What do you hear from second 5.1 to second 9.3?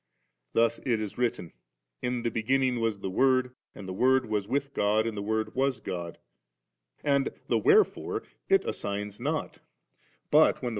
the Word was God^;' and the wherefore it assigns